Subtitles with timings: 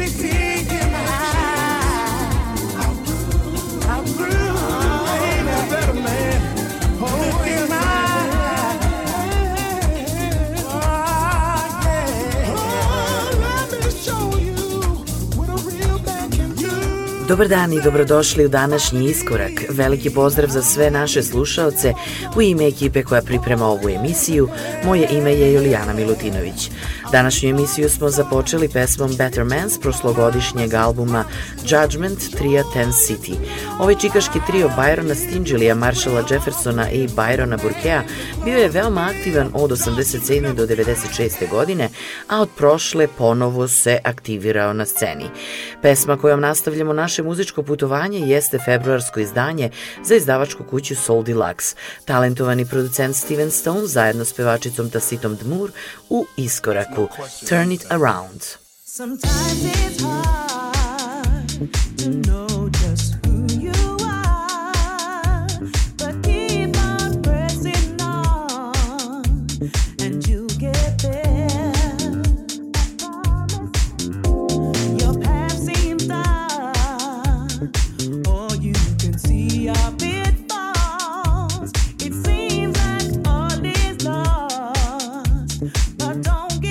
[0.00, 0.29] this
[17.30, 19.50] Dobar dan i dobrodošli u današnji iskorak.
[19.68, 21.92] Veliki pozdrav za sve naše slušaoce
[22.36, 24.48] u ime ekipe koja priprema ovu emisiju.
[24.84, 26.70] Moje ime je Julijana Milutinović.
[27.12, 31.24] Današnju emisiju smo započeli pesmom Better Man s proslogodišnjeg albuma
[31.66, 33.34] Judgment Tria Ten City.
[33.80, 38.02] Ovaj čikaški trio Byrona Stingilija, Marshalla Jeffersona i Byrona Burkea
[38.44, 40.54] bio je veoma aktivan od 87.
[40.54, 41.50] do 96.
[41.50, 41.88] godine,
[42.28, 45.24] a od prošle ponovo se aktivirao na sceni.
[45.82, 49.70] Pesma kojom nastavljamo naše muzičko putovanje jeste februarsko izdanje
[50.04, 51.76] za izdavačku kuću Soul Deluxe.
[52.04, 55.70] Talentovani producent Steven Stone zajedno s pevačicom Tasitom Dmur
[56.10, 57.08] u iskoraku
[57.48, 58.40] Turn It Around.
[58.84, 62.49] Sometimes it's hard to know
[86.22, 86.69] don't get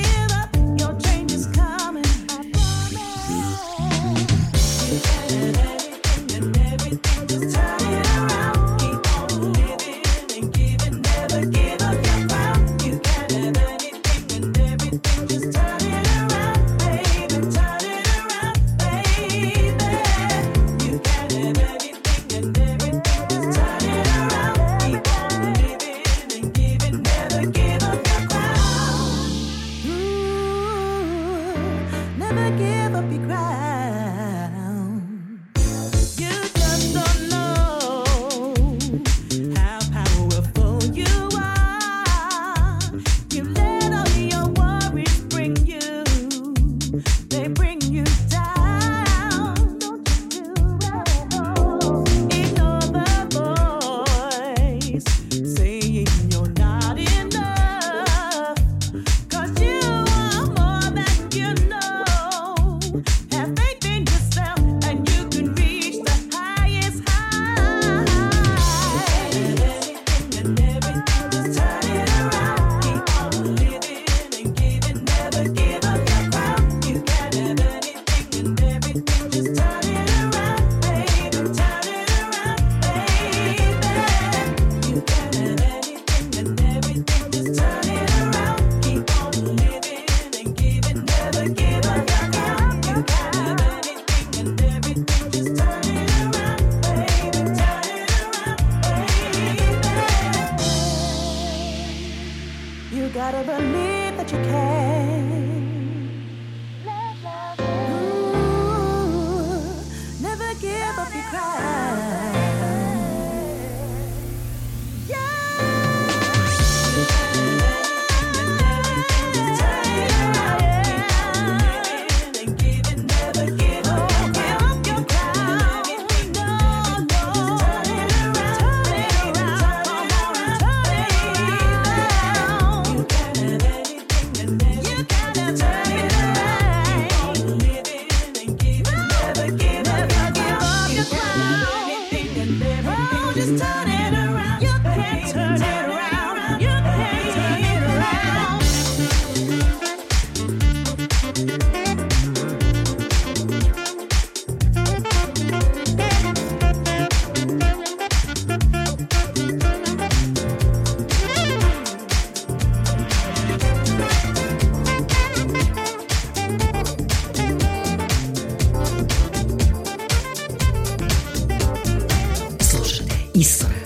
[173.40, 173.79] isso.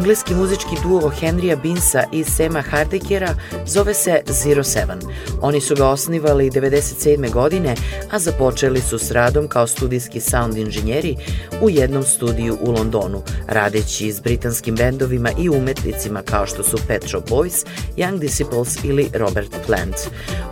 [0.00, 3.34] Engleski muzički duo Henrya Binsa i Sema Hardekera
[3.66, 4.98] zove se Zero Seven.
[5.42, 7.32] Oni su ga osnivali 97.
[7.32, 7.74] godine,
[8.10, 11.16] a započeli su s radom kao studijski sound inženjeri
[11.62, 17.02] u jednom studiju u Londonu, radeći s britanskim bendovima i umetnicima kao što su Pet
[17.08, 17.66] Shop Boys,
[17.96, 19.96] Young Disciples ili Robert Plant.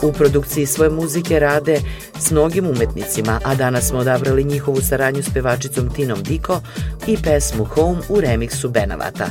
[0.02, 1.80] U produkciji svoje muzike rade
[2.20, 6.60] s mnogim umetnicima, a danas smo odabrali njihovu saradnju s pevačicom Tinom Diko
[7.06, 9.26] i pesmu Home u remiksu Benavata.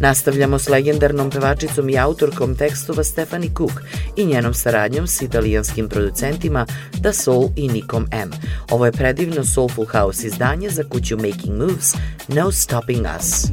[0.00, 3.72] Nastavljamo s legendarnom pevačicom i autorkom tekstova Stephanie Cook
[4.16, 6.66] i njenom saradnjom s italijanskim producentima
[7.00, 8.30] Da Soul i Nikom M.
[8.70, 11.94] Ovo je predivno Soulful House izdanje za kuću Making Moves
[12.28, 13.44] No Stopping Us.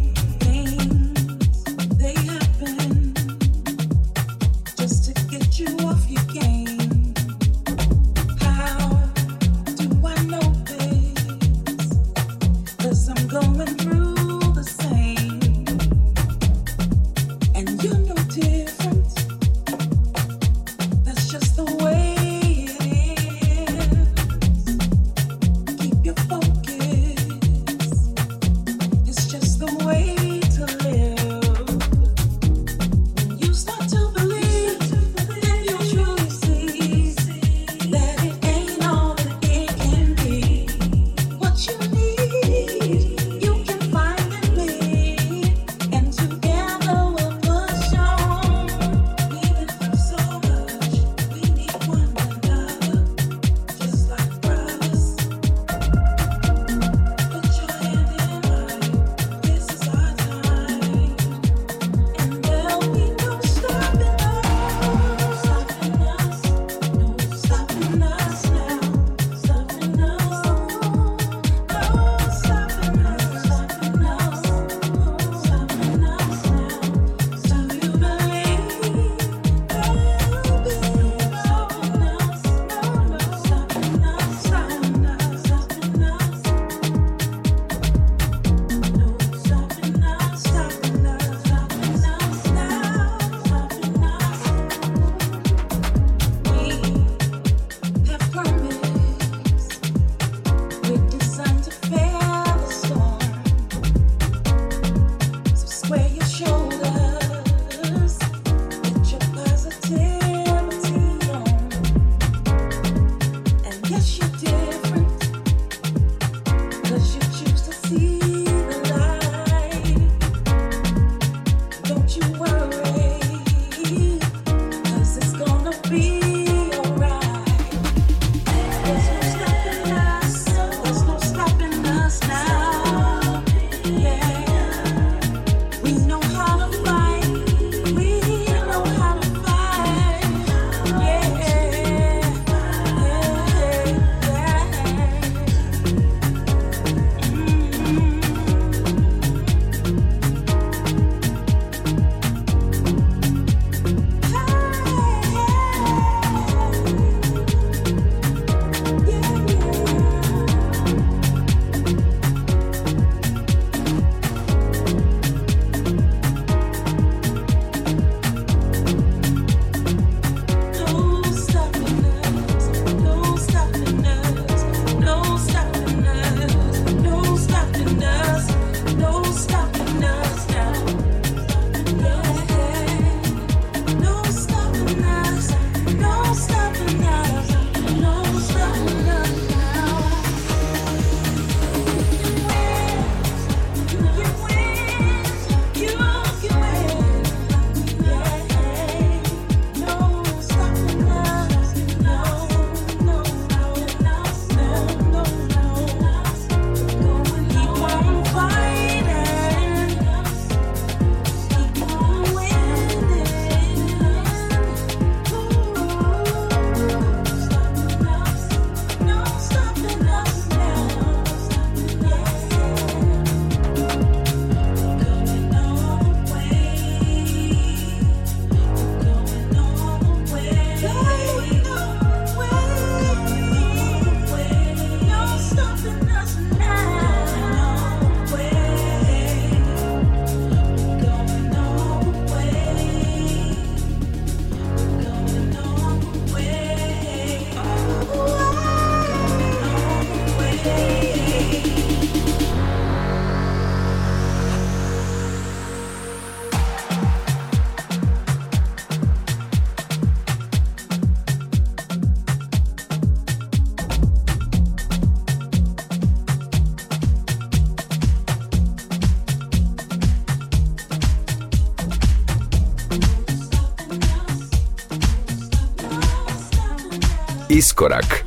[277.62, 278.26] Iskorak.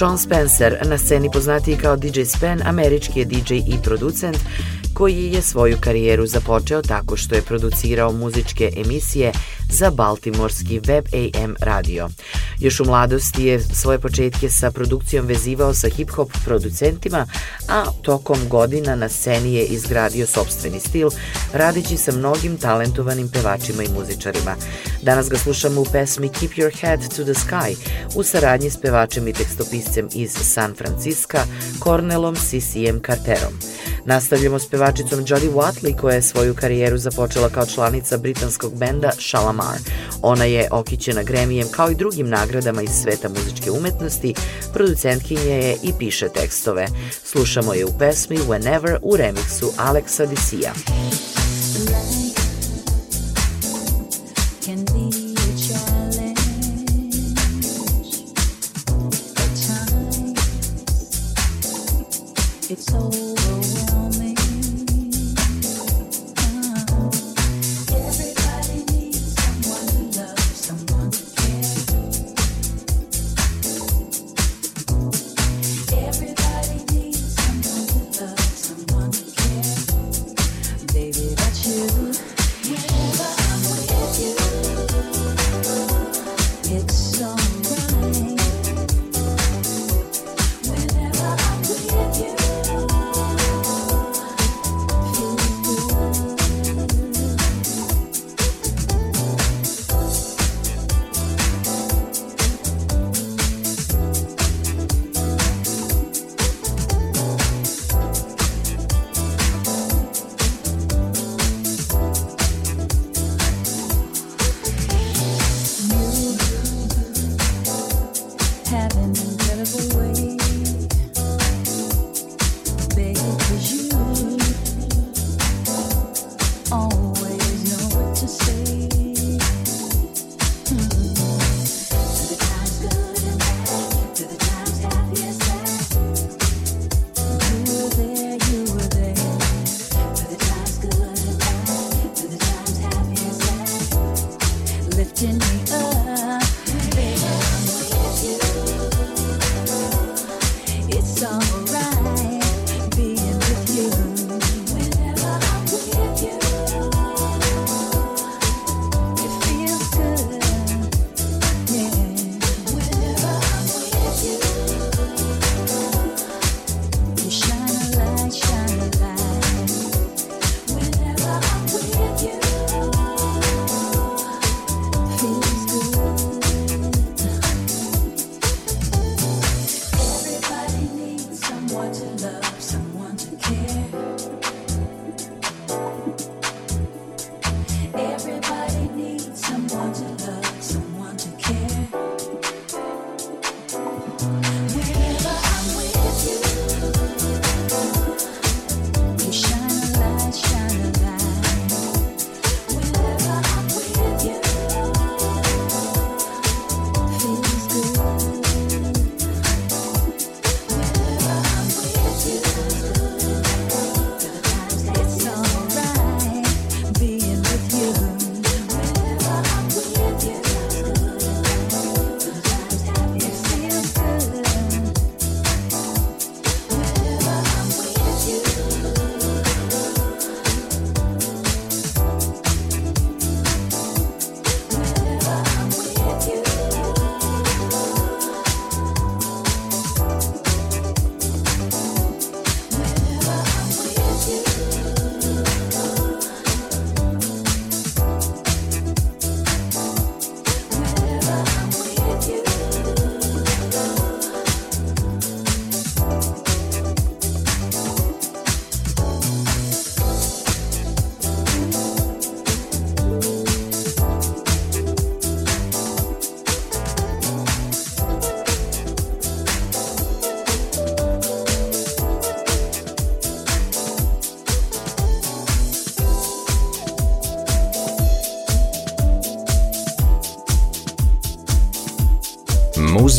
[0.00, 4.36] Sean Spencer, na sceni poznatiji kao DJ Spen, američki je DJ i producent
[4.94, 9.32] koji je svoju karijeru započeo tako što je producirao muzičke emisije
[9.70, 12.08] za baltimorski Web AM radio.
[12.58, 17.26] Još u mladosti je svoje početke sa produkcijom vezivao sa hip-hop producentima,
[17.68, 21.10] a tokom godina na sceni je izgradio sobstveni stil,
[21.52, 24.56] radići sa mnogim talentovanim pevačima i muzičarima.
[25.02, 27.76] Danas ga slušamo u pesmi Keep Your Head to the Sky
[28.14, 31.44] u saradnji s pevačem i tekstopiscem iz San Francisca,
[31.84, 33.52] Cornelom CCM Carterom.
[34.04, 39.10] Nastavljamo s pevačicom Jodie Watley koja je svoju karijeru započela kao članica britanskog benda
[39.60, 39.78] Shalamar.
[40.22, 44.34] Ona je okićena Gremijem kao i drugim nagradama iz sveta muzičke umetnosti,
[44.72, 46.86] producentkinje je i piše tekstove.
[47.24, 50.72] Slušamo je u pesmi Whenever u remiksu Alexa Disija.
[50.74, 51.39] It's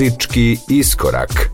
[0.02, 1.51] muzički iskorak.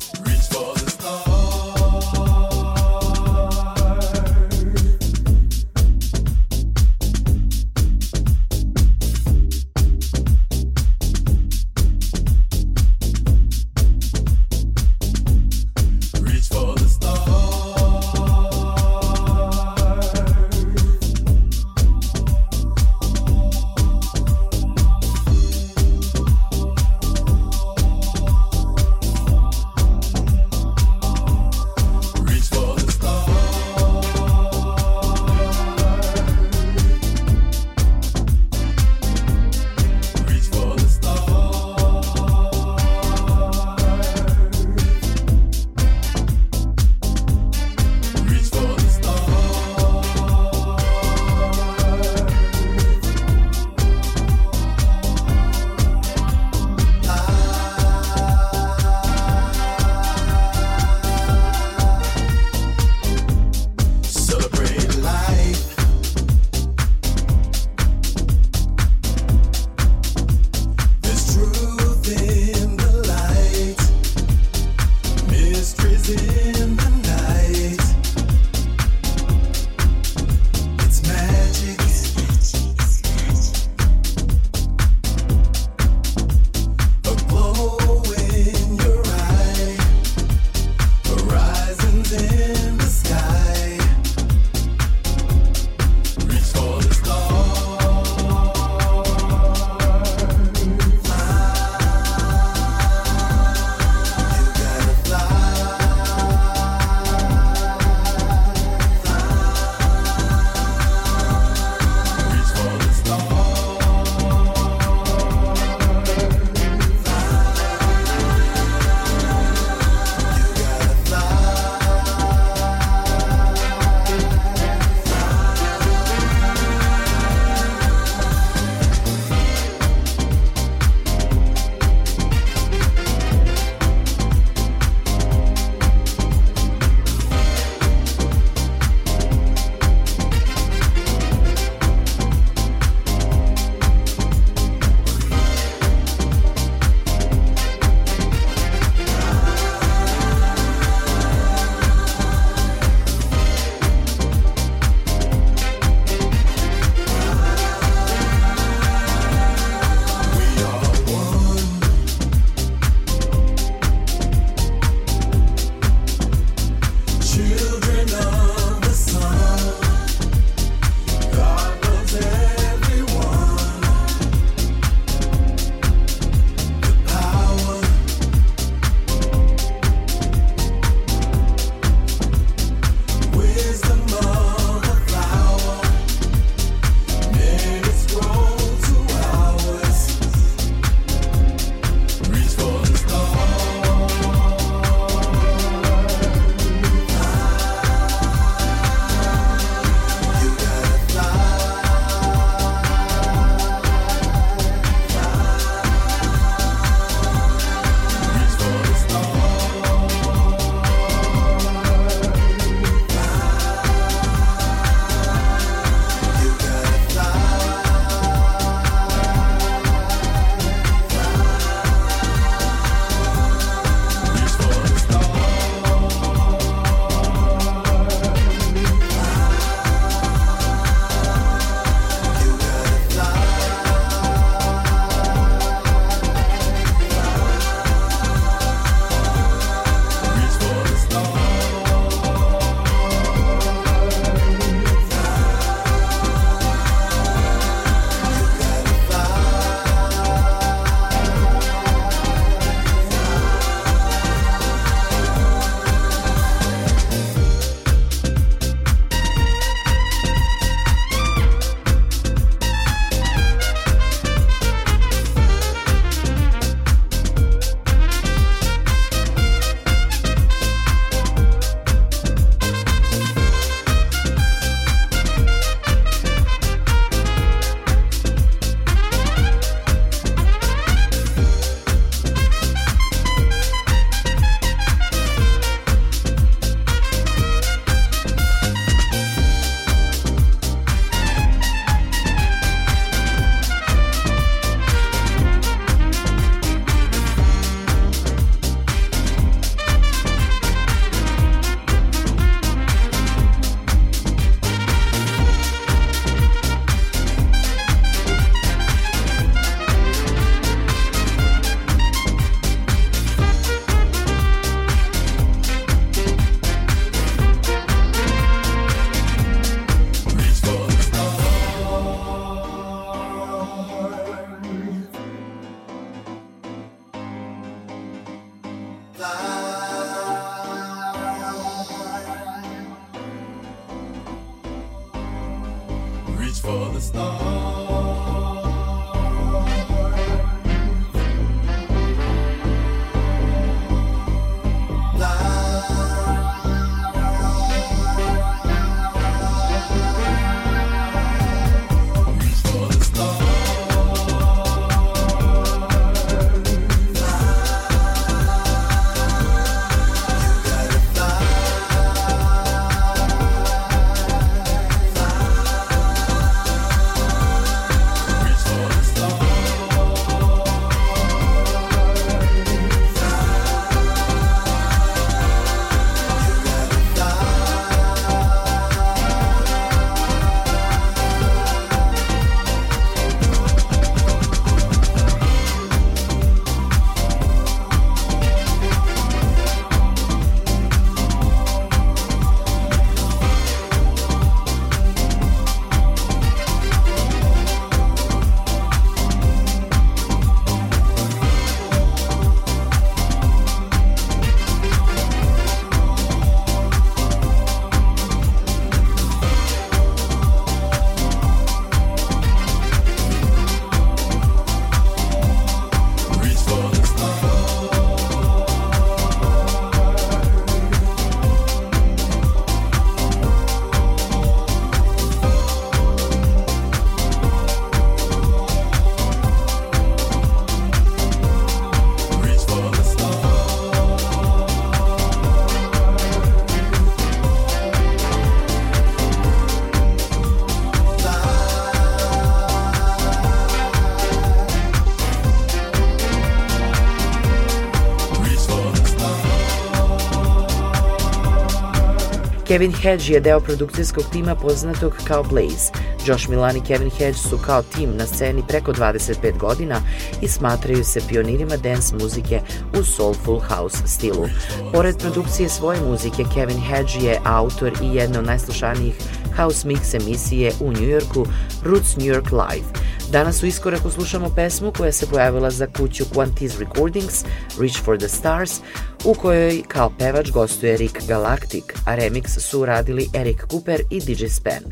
[452.68, 455.92] Kevin Hedge je deo produkcijskog tima poznatog kao Blaze.
[456.26, 460.02] Josh Milan i Kevin Hedge su kao tim na sceni preko 25 godina
[460.42, 462.62] i smatraju se pionirima dance muzike
[463.00, 464.48] u soulful house stilu.
[464.94, 469.16] Pored produkcije svoje muzike, Kevin Hedge je autor i jedna od najslušanijih
[469.58, 471.46] house mix emisije u Njujorku
[471.84, 472.88] Roots New York Live.
[473.32, 477.46] Danas u iskoraku slušamo pesmu koja se pojavila za kuću Quantiz Recordings,
[477.80, 478.80] Reach for the Stars,
[479.28, 484.46] u kojoj kao pevač gostuje Rick Galactic, a remix su uradili Eric Cooper i DJ
[484.46, 484.84] Span.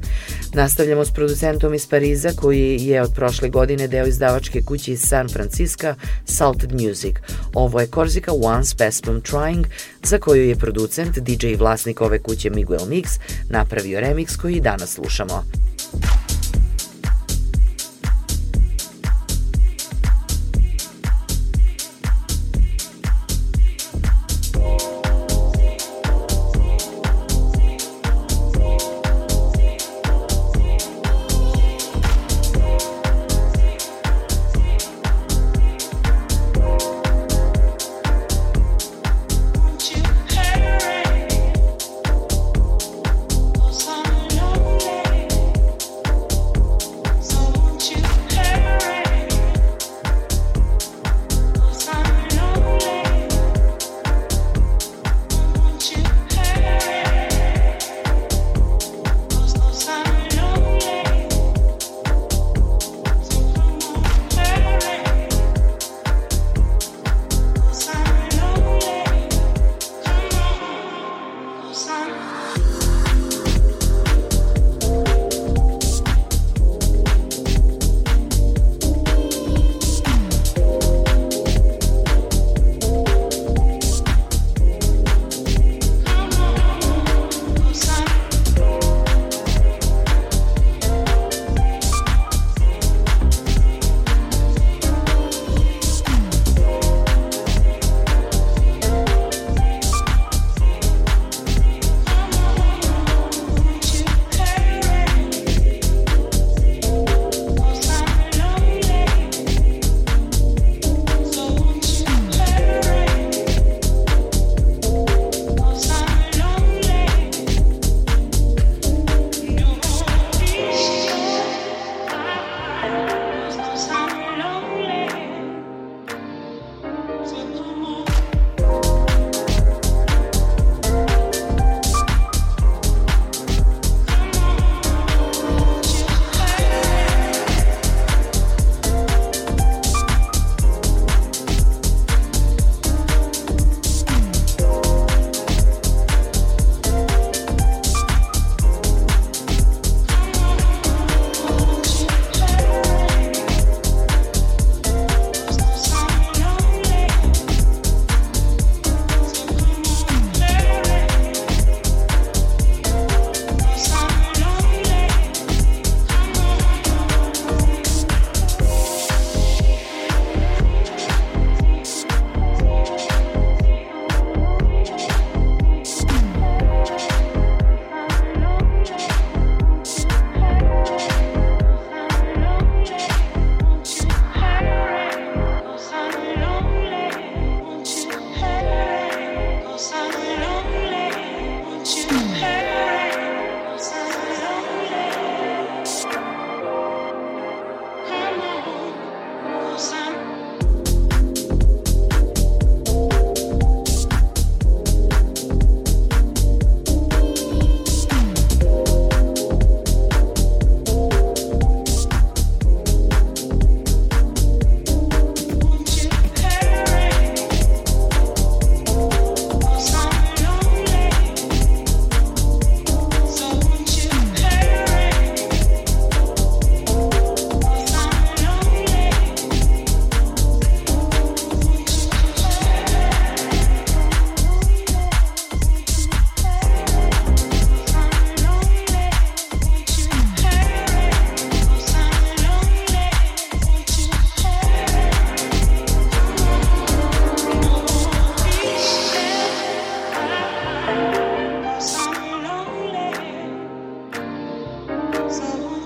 [0.53, 5.29] Nastavljamo s producentom iz Pariza koji je od prošle godine deo izdavačke kuće iz San
[5.29, 5.93] Francisco,
[6.25, 7.15] Salted Music.
[7.53, 9.65] Ovo je Korzika Once pesmom Trying,
[10.03, 13.19] za koju je producent, DJ i vlasnik ove kuće Miguel Mix
[13.49, 15.43] napravio remix koji danas slušamo.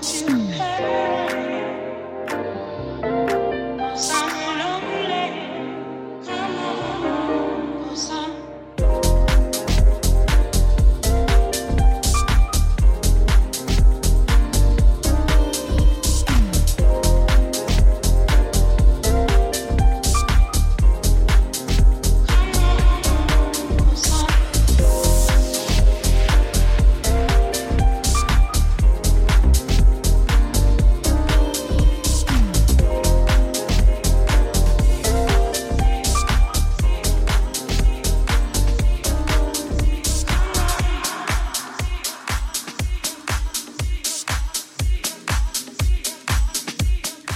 [0.02, 0.39] you.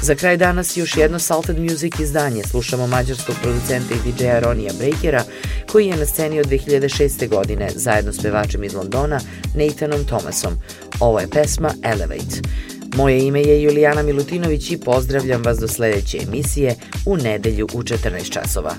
[0.05, 2.43] Za kraj danas još jedno Salted Music izdanje.
[2.43, 5.25] Slušamo mađarskog producenta i DJ-a Ronija Breakera,
[5.73, 7.29] koji je na sceni od 2006.
[7.29, 9.21] godine zajedno s pevačem iz Londona,
[9.55, 10.53] Nathanom Thomasom.
[11.01, 12.41] Ovo je pesma Elevate.
[12.97, 16.75] Moje ime je Julijana Milutinović i pozdravljam vas do sledeće emisije
[17.07, 18.75] u nedelju u 14 časova.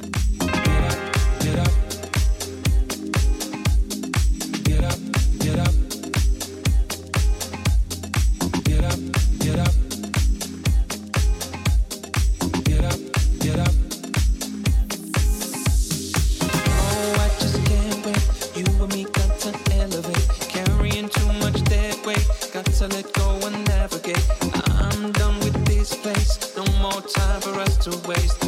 [22.87, 24.25] let go and navigate.
[24.79, 28.44] I'm done with this place, no more time for us to waste.